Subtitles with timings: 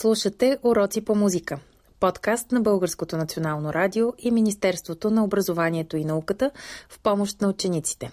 [0.00, 1.60] Слушате Уроци по музика.
[2.00, 6.50] Подкаст на Българското национално радио и Министерството на образованието и науката
[6.88, 8.12] в помощ на учениците.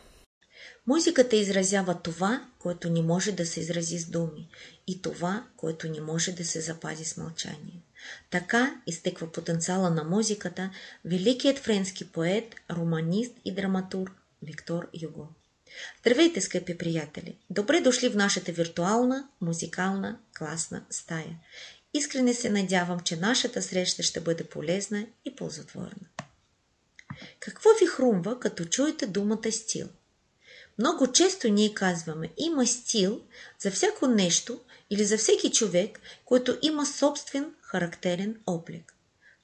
[0.88, 4.48] Музиката изразява това, което не може да се изрази с думи
[4.88, 7.84] и това, което не може да се запази с мълчание.
[8.32, 10.70] Така изтеква потенциала на музиката
[11.06, 14.12] великият френски поет, романист и драматург
[14.42, 15.28] Виктор Юго.
[16.02, 17.38] Здравейте, скъпи приятели!
[17.50, 21.40] Добре дошли в нашата виртуална музикална класна стая.
[21.98, 26.08] Искрене се надявам, че нашата среща ще бъде полезна и ползотворна.
[27.40, 29.88] Какво ви хрумва, като чуете думата стил?
[30.80, 33.22] Много често ние казваме, има стил
[33.60, 34.60] за всяко нещо
[34.90, 38.96] или за всеки човек, който има собствен характерен облик.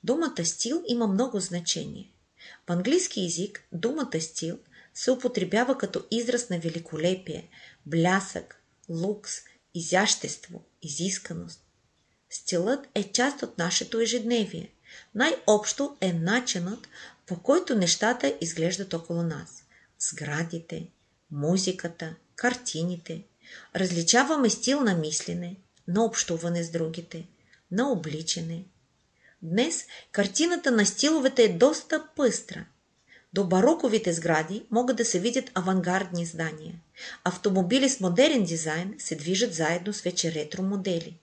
[0.04, 2.12] Думата стил има много значение.
[2.68, 4.60] В английски язик думата стил
[4.94, 7.49] се употребява като израз на великолепие,
[7.86, 9.34] блясък, лукс,
[9.74, 11.61] изящество, изисканост.
[12.31, 14.71] Стилът е част от нашето ежедневие.
[15.16, 16.88] Най-общо е начинът,
[17.26, 19.63] по който нещата изглеждат около нас.
[19.99, 20.88] Сградите,
[21.32, 23.23] музиката, картините.
[23.76, 25.55] Различаваме стил на мислене,
[25.88, 27.27] на общуване с другите,
[27.71, 28.63] на обличане.
[29.41, 32.66] Днес картината на стиловете е доста пъстра.
[33.34, 36.73] До бароковите сгради могат да се видят авангардни здания.
[37.23, 41.21] Автомобили с модерен дизайн се движат заедно с вече ретро модели.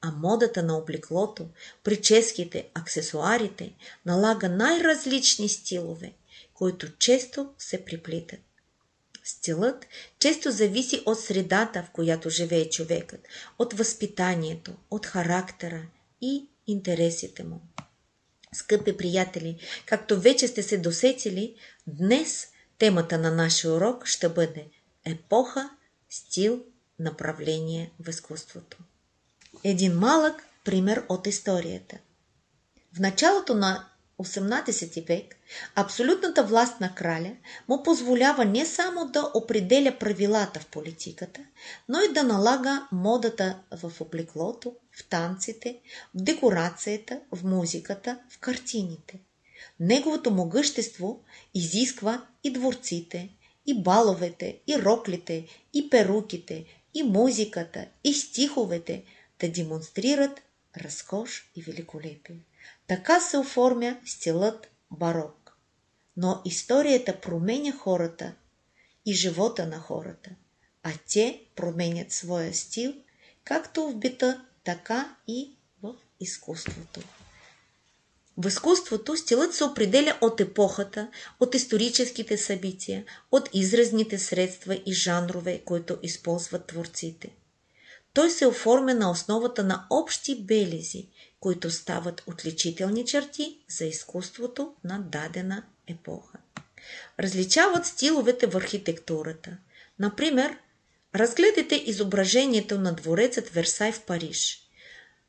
[0.00, 1.48] А модата на облеклото,
[1.84, 3.74] прическите, аксесуарите
[4.06, 6.12] налага най-различни стилове,
[6.54, 8.40] които често се приплитат.
[9.24, 9.86] Стилът
[10.18, 13.20] често зависи от средата, в която живее човекът,
[13.58, 15.82] от възпитанието, от характера
[16.20, 17.60] и интересите му.
[18.52, 21.54] Скъпи приятели, както вече сте се досетили,
[21.86, 22.48] днес
[22.78, 24.66] темата на нашия урок ще бъде
[25.04, 25.70] епоха,
[26.10, 26.64] стил,
[26.98, 28.78] направление в изкуството.
[29.64, 31.98] Един малък пример от историята.
[32.96, 33.86] В началото на
[34.18, 35.36] 18 век
[35.74, 37.36] абсолютната власт на краля
[37.68, 41.40] му позволява не само да определя правилата в политиката,
[41.88, 45.80] но и да налага модата в облеклото, в танците,
[46.14, 49.20] в декорацията, в музиката, в картините.
[49.80, 51.20] Неговото могъщество
[51.54, 53.28] изисква и дворците,
[53.66, 56.64] и баловете, и роклите, и перуките,
[56.94, 59.04] и музиката, и стиховете
[59.40, 60.40] да демонстрират
[60.76, 62.36] разкош и великолепие.
[62.86, 65.56] Така се оформя стилът барок.
[66.16, 68.34] Но историята променя хората
[69.06, 70.30] и живота на хората,
[70.82, 72.94] а те променят своя стил,
[73.44, 75.50] както в бита, така и
[75.82, 77.00] в изкуството.
[78.36, 85.62] В изкуството стилът се определя от епохата, от историческите събития, от изразните средства и жанрове,
[85.64, 87.30] които използват творците.
[88.12, 91.08] Той се оформя на основата на общи белези,
[91.40, 96.38] които стават отличителни черти за изкуството на дадена епоха.
[97.20, 99.56] Различават стиловете в архитектурата.
[99.98, 100.58] Например,
[101.14, 104.62] разгледайте изображението на дворецът Версай в Париж,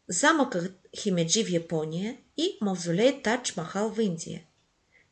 [0.07, 4.43] замъкът Химеджи в Япония и мавзолея Тадж Махал в Индия.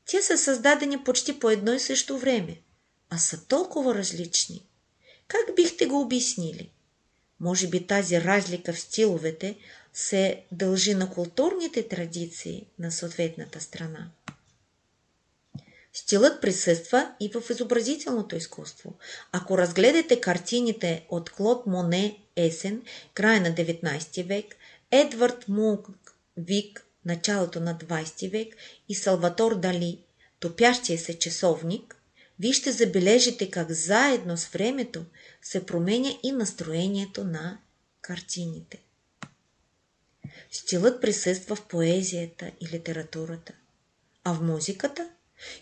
[0.05, 2.61] Те са създадени почти по едно и също време,
[3.09, 4.65] а са толкова различни.
[5.27, 6.71] Как бихте го обяснили?
[7.39, 9.57] Може би тази разлика в стиловете
[9.93, 14.09] се дължи на културните традиции на съответната страна.
[15.93, 18.93] Стилът присъства и в изобразителното изкуство.
[19.31, 22.81] Ако разгледате картините от Клод Моне Есен,
[23.13, 24.55] края на 19 век,
[24.91, 25.89] Едвард Мук
[26.37, 28.55] Вик, началото на 20 век
[28.89, 29.99] и Салватор Дали,
[30.39, 31.95] топящия се часовник,
[32.39, 35.05] вие ще забележите как заедно с времето
[35.41, 37.57] се променя и настроението на
[38.01, 38.81] картините.
[40.51, 43.53] Стилът присъства в поезията и литературата.
[44.23, 45.09] А в музиката?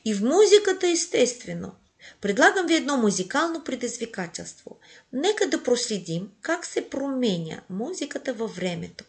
[0.06, 1.76] И в музиката естествено.
[2.22, 4.78] Предлагам ви едно музикално предизвикателство.
[5.14, 9.04] Нека да проследим как се променя музиката във времето.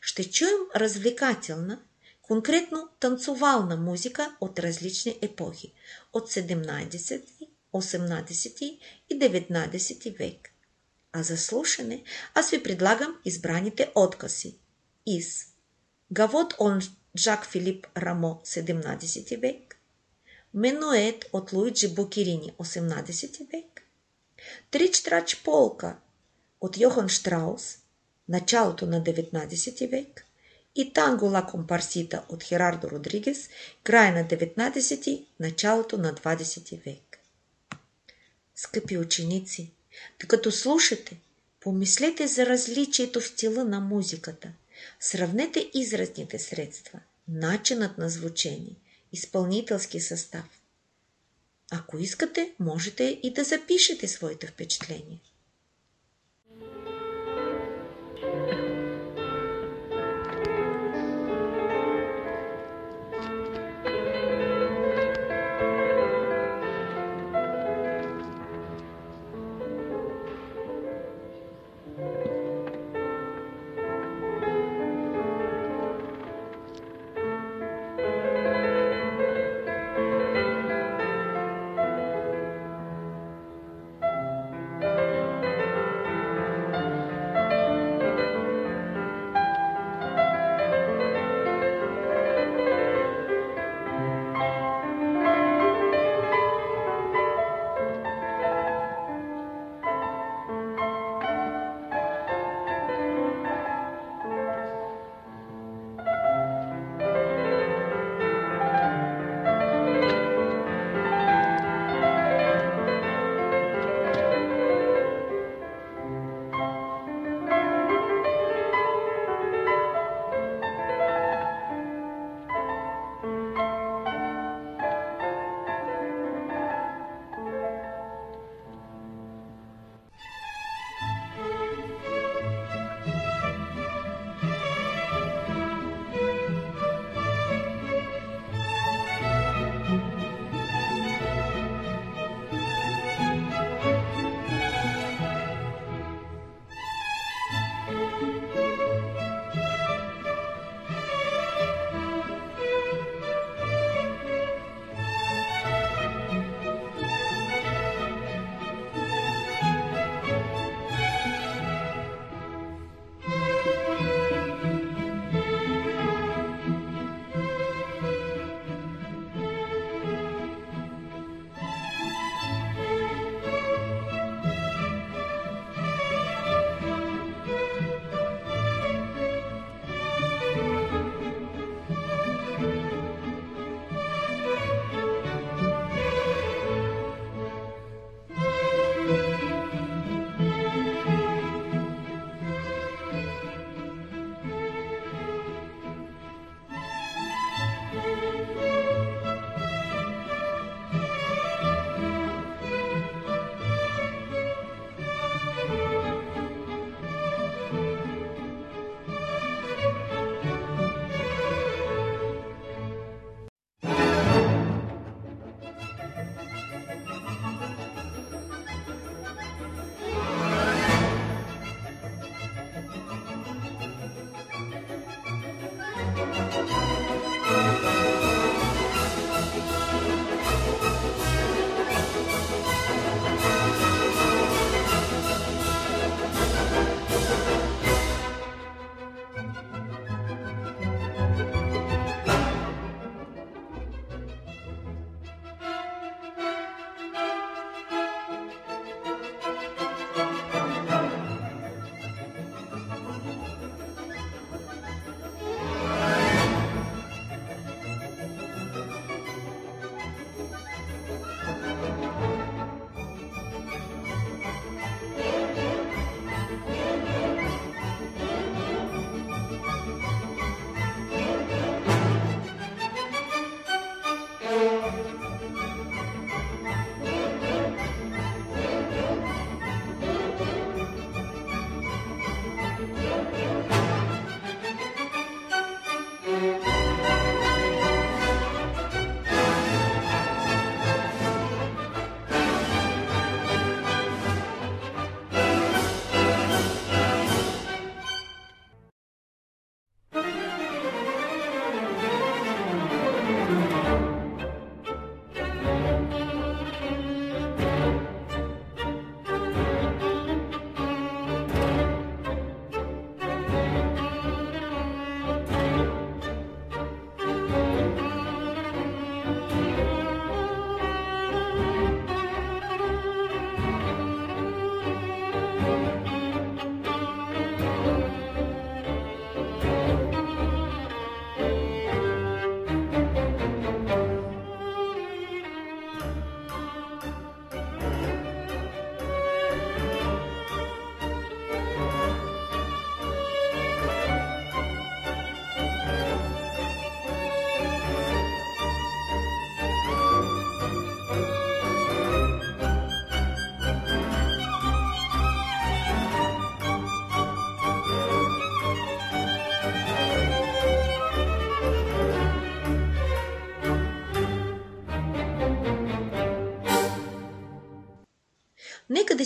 [0.00, 1.80] Ще чуем развлекателна,
[2.22, 5.72] конкретно танцовална музика от различни епохи,
[6.12, 7.22] от 17,
[7.82, 8.78] 18
[9.10, 10.50] и 19 век.
[11.12, 12.02] А за слушане
[12.34, 14.54] аз ви предлагам избраните откази
[15.06, 15.46] из
[16.12, 16.80] Гавот он
[17.16, 19.76] Жак Филип Рамо 17 век,
[20.54, 23.82] Менует от Луиджи Букирини 18 век,
[24.70, 25.96] Трич Трач Полка
[26.60, 27.78] от Йохан Штраус
[28.28, 30.24] началото на 19 век
[30.74, 33.48] и Танго ла компарсита от Херардо Родригес
[33.82, 37.05] края на 19 началото на 20 век.
[38.56, 39.70] Скъпи ученици,
[40.20, 41.20] докато слушате,
[41.60, 44.52] помислете за различието в стила на музиката–
[45.00, 48.76] Сравнете изразните средства, начинът на звучение,
[49.12, 50.62] изпълнителски състав.
[51.70, 55.20] Ако искате, можете и да запишете своите впечатления.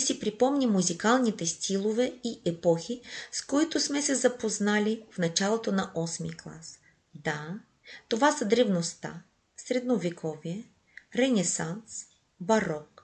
[0.01, 6.37] Си припомним музикалните стилове и епохи, с които сме се запознали в началото на 8
[6.37, 6.79] клас.
[7.15, 7.59] Да,
[8.09, 9.21] това са древността,
[9.57, 10.63] средновековие,
[11.15, 12.05] ренесанс,
[12.39, 13.03] барок.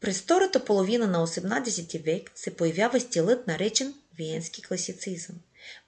[0.00, 5.36] През втората половина на 18 век се появява стилът наречен виенски класицизъм.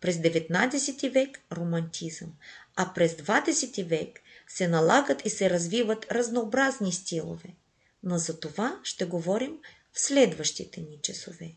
[0.01, 2.33] През 19 век– романтизъм,
[2.77, 7.49] а през 20 век се налагат и се развиват разнообразни стилове.
[8.03, 9.59] Но за това ще говорим
[9.97, 11.53] в следващите ни часове.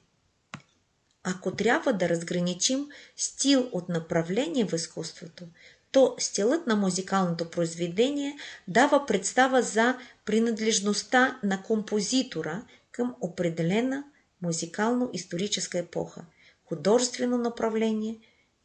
[1.24, 5.48] Ако трябва да разграничим стил от направление в изкуството,
[5.92, 14.04] то стилът на музикалното произведение дава представа за принадлежността на композитора към определена
[14.42, 16.26] музикално-историческа епоха,
[16.66, 18.20] художествено направление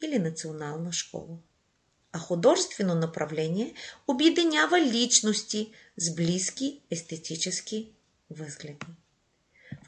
[0.04, 1.38] или национална школа.
[2.12, 3.75] А художествено направление
[4.09, 7.90] обединява личности с близки естетически
[8.31, 8.87] възгледи.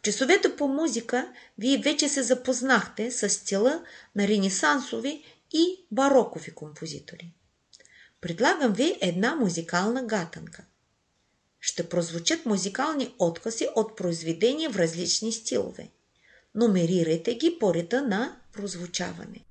[0.07, 3.85] Часовете по музика вие вече се запознахте с стила
[4.17, 7.35] на ренесансови и барокови композитори.
[8.21, 10.65] Предлагам ви една музикална гатанка.
[11.61, 15.91] Ще прозвучат музикални откази от произведения в различни стилове.
[16.55, 19.45] Номерирайте ги по реда на прозвучаване.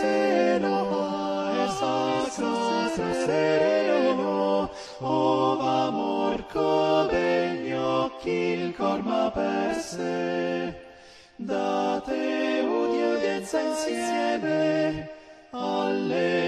[0.00, 0.76] sereno
[1.64, 2.54] es sacro
[3.26, 5.66] sereno ov
[8.26, 10.74] il corma per se
[11.36, 15.08] date udienza insieme
[15.50, 16.45] alle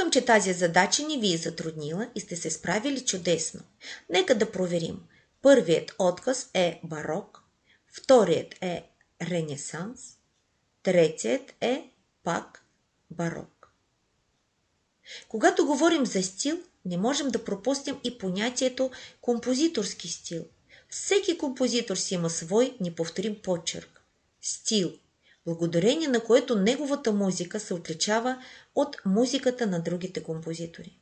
[0.00, 3.60] Предполагам, че тази задача не ви е затруднила и сте се справили чудесно.
[4.10, 5.00] Нека да проверим.
[5.42, 7.42] Първият отказ е барок,
[7.92, 8.90] вторият е
[9.22, 10.00] ренесанс,
[10.82, 11.90] третият е
[12.24, 12.64] пак
[13.10, 13.72] барок.
[15.28, 18.90] Когато говорим за стил, не можем да пропуснем и понятието
[19.20, 20.44] композиторски стил.
[20.88, 24.02] Всеки композитор си има свой неповторим почерк.
[24.40, 24.92] Стил–
[25.54, 28.42] благодарение на което неговата музика се отличава
[28.74, 30.98] от музиката на другите композитори.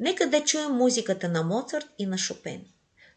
[0.00, 2.64] Нека да чуем музиката на Моцарт и на Шопен.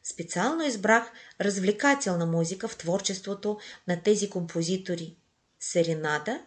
[0.04, 1.12] Специално избрах
[1.42, 5.16] развлекателна музика в творчеството на тези композитори–
[5.60, 6.42] серенада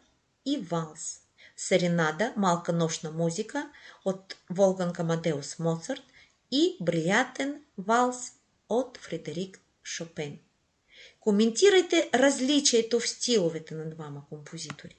[0.47, 1.21] и валс.
[1.57, 3.71] Серенада– малка нощна музика
[4.05, 6.03] от Волган Камадеус Моцарт
[6.51, 8.33] и брилятен валс
[8.69, 10.39] от Фредерик Шопен.
[11.29, 14.97] Коментирайте различието в стиловете на двама композитори.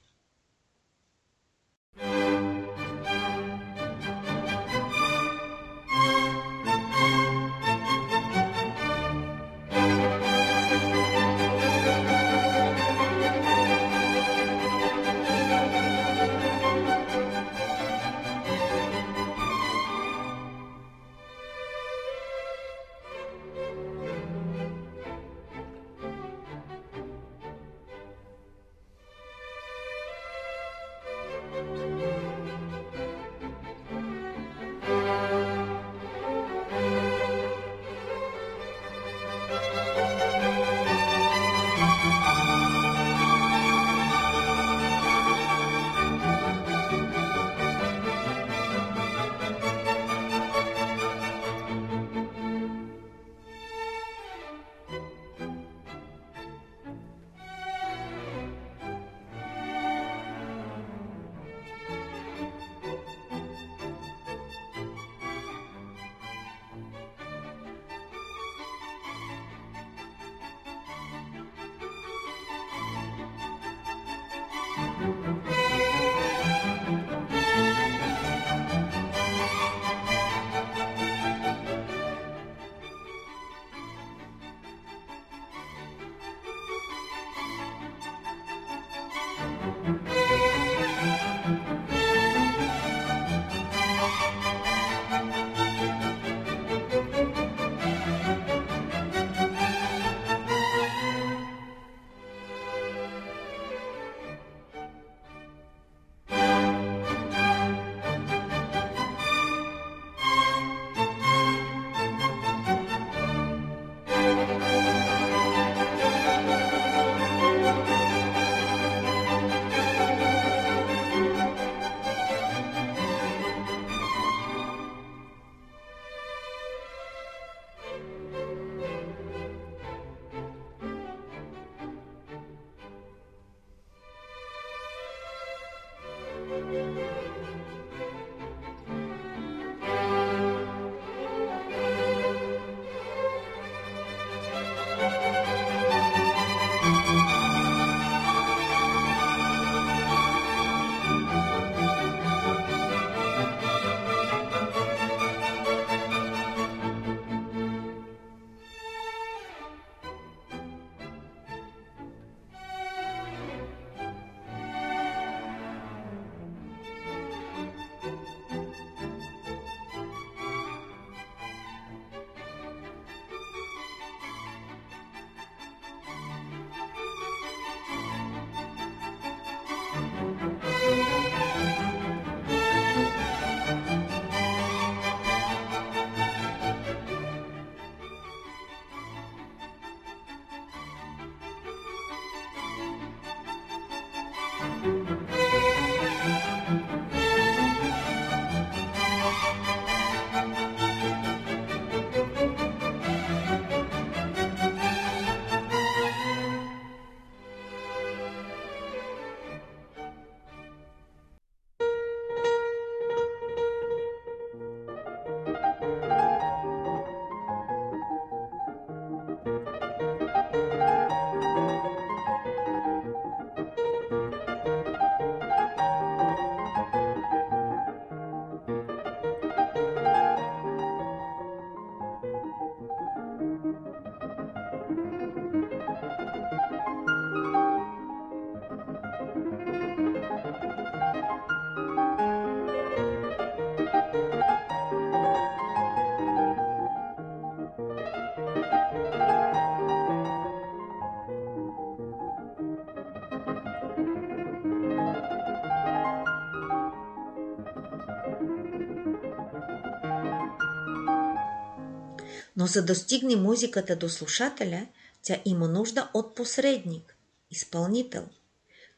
[262.70, 264.86] За да стигне музиката до слушателя,
[265.22, 267.16] тя има нужда от посредник,
[267.50, 268.28] изпълнител.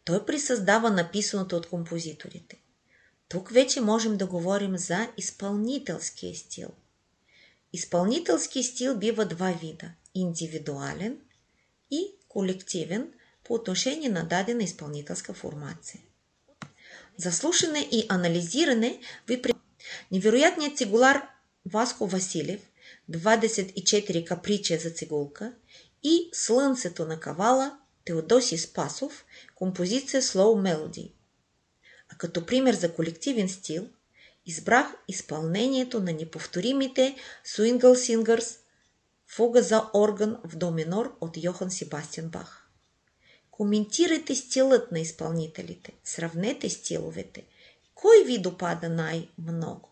[0.05, 2.63] Той присъздава написаното от композиторите.
[3.29, 6.69] Тук вече можем да говорим за изпълнителския стил.
[7.73, 11.19] Изпълнителски стил бива два вида– индивидуален
[11.91, 13.13] и колективен
[13.45, 16.01] по отношение на дадена изпълнителска формация.
[17.17, 19.53] За слушане и анализиране ви при...
[20.13, 21.29] Невероятният цигулар
[21.67, 22.72] Васко Василев
[23.11, 25.55] 24 капричия за цигулка
[26.03, 31.13] и Слънцето на кавала Теодоси Спасов композиция Slow Melody.
[32.09, 33.89] А като пример за колективен стил
[34.47, 38.59] избрах изпълнението на неповторимите Swingle Singers
[39.27, 42.71] Фуга за орган в до минор от Йохан Себастиан Бах.
[43.51, 47.47] Коментирайте стилът на изпълнителите, сравнете стиловете.
[47.95, 49.92] Кой ви допада най-много?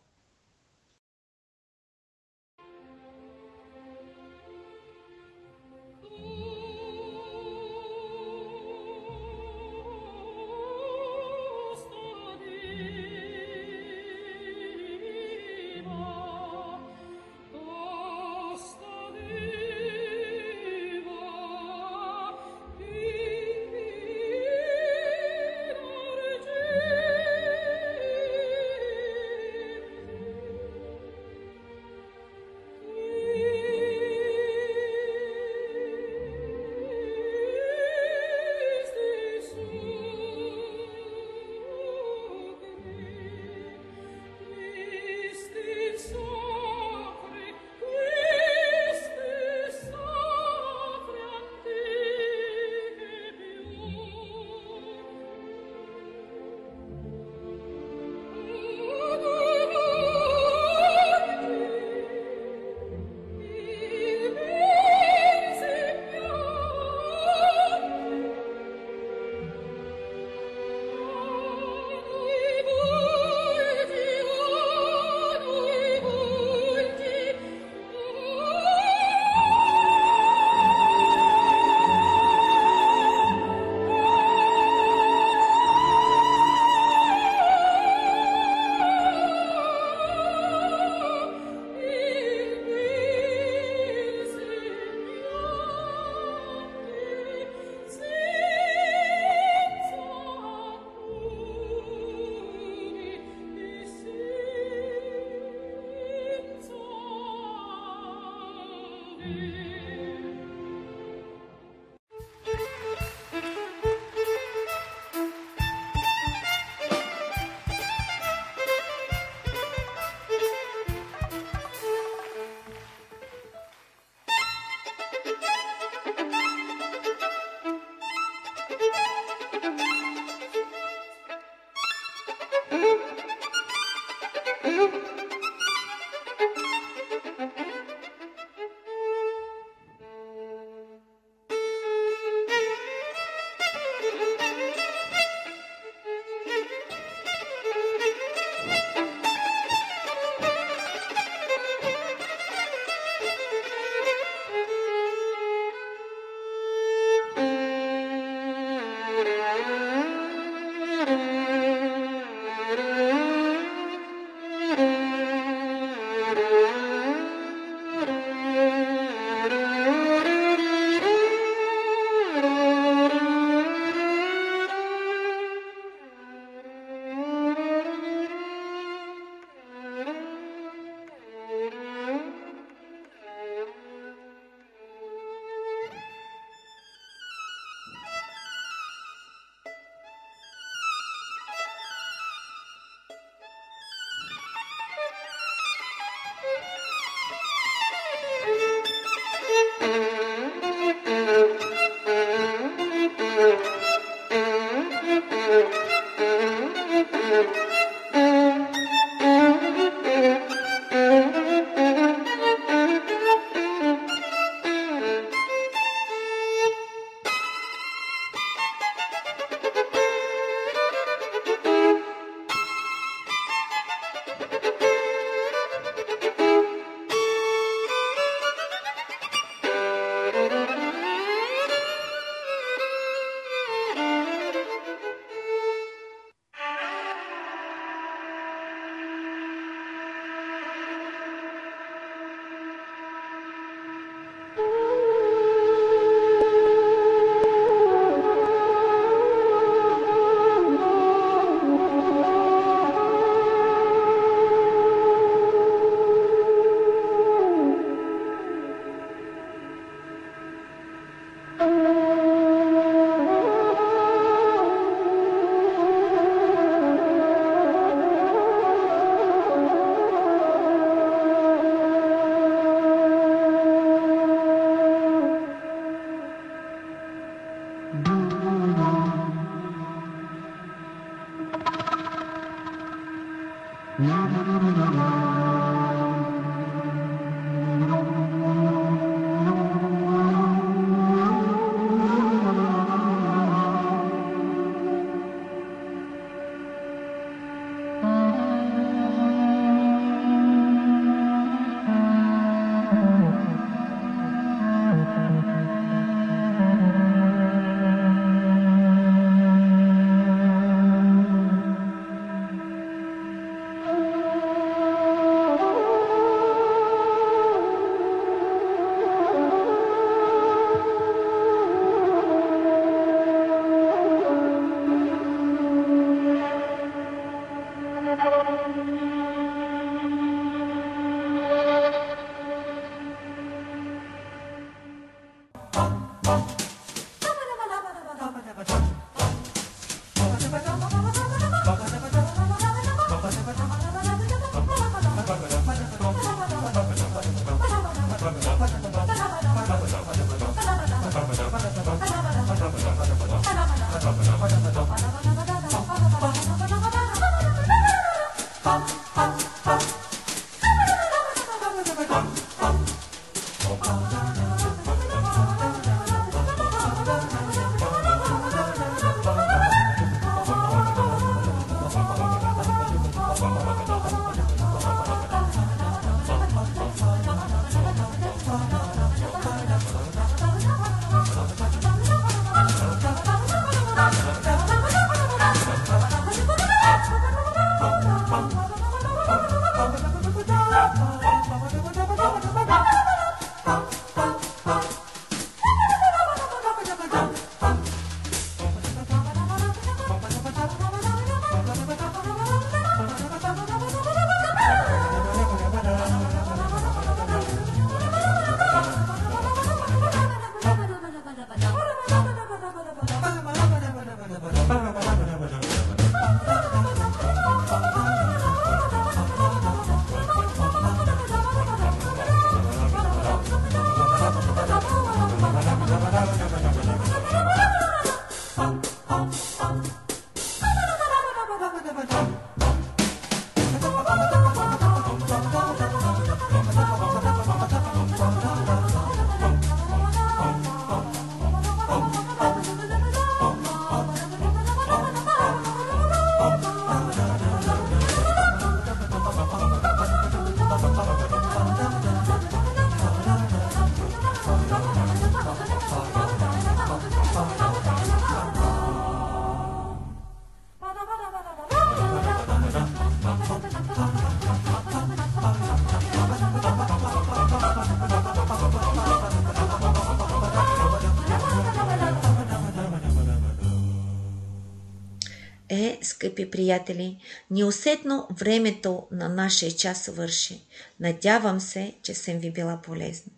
[476.51, 477.19] Приятели,
[477.51, 480.63] неусетно времето на нашия час свърши.
[481.01, 483.33] Надявам се, че съм ви била полезна.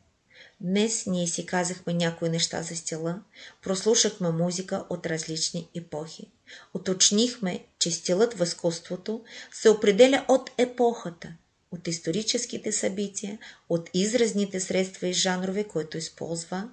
[0.61, 3.21] Днес ние си казахме някои неща за стила,
[3.63, 6.31] прослушахме музика от различни епохи.
[6.75, 11.33] Уточнихме, че стилът в изкуството се определя от епохата,
[11.71, 16.69] от историческите събития, от изразните средства и жанрове, които използва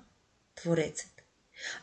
[0.55, 1.11] творецът.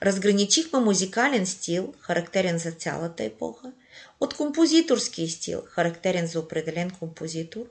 [0.02, 3.72] Разграничихме музикален стил, характерен за цялата епоха,
[4.20, 7.66] от композиторски стил, характерен за определен композитор,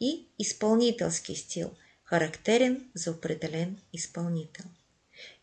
[0.00, 1.70] и изпълнителски стил,
[2.04, 4.64] характерен за определен изпълнител.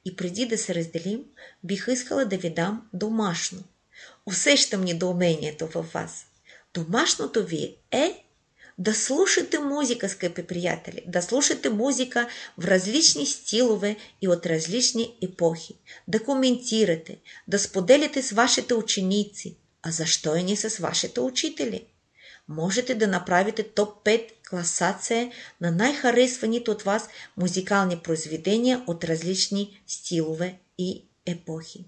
[0.06, 1.24] И преди да се разделим,
[1.64, 3.64] бих искала да ви дам домашно.
[4.26, 6.26] Усещам недоумението във вас.
[6.74, 8.26] Домашното ви е
[8.78, 15.76] да слушате музика, скъпи приятели, да слушате музика в различни стилове и от различни епохи,
[16.08, 21.86] да коментирате, да споделяте с вашите ученици, а защо и не с вашите учители?
[22.48, 30.60] Можете да направите топ 5 класация на най-харесваните от вас музикални произведения от различни стилове
[30.78, 31.86] и епохи.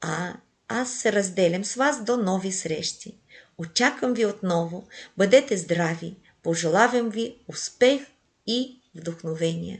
[0.00, 0.34] А
[0.68, 3.14] аз се разделям с вас до нови срещи.
[3.58, 4.88] Очаквам ви отново.
[5.16, 6.16] Бъдете здрави.
[6.42, 8.02] Пожелавам ви успех
[8.46, 9.72] и вдохновение.